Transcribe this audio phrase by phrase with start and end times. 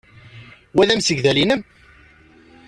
[0.75, 1.61] Wa d amsegdal-nnem?